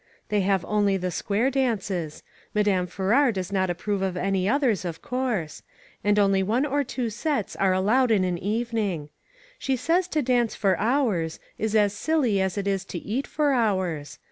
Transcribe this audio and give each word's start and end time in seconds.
They 0.29 0.41
have 0.41 0.65
only 0.65 0.97
the 0.97 1.11
square 1.11 1.51
dances; 1.51 2.23
Madame 2.55 2.87
Farrar 2.87 3.31
does 3.31 3.51
not 3.51 3.69
approve 3.69 4.01
of 4.01 4.17
any 4.17 4.49
others, 4.49 4.83
of 4.83 5.03
course; 5.03 5.61
and 6.03 6.17
only 6.17 6.41
one 6.41 6.65
or 6.65 6.83
two 6.83 7.11
sets 7.11 7.55
are 7.57 7.71
allowed 7.71 8.09
in 8.09 8.23
an 8.23 8.39
evening 8.39 9.09
She 9.59 9.75
says 9.75 10.07
to 10.07 10.23
dance 10.23 10.55
for 10.55 10.75
hours, 10.79 11.39
is 11.59 11.75
as 11.75 11.93
silly 11.93 12.41
as 12.41 12.57
it 12.57 12.65
is 12.65 12.83
to 12.85 12.97
eat 12.97 13.27
for 13.27 13.51
hours. 13.53 14.17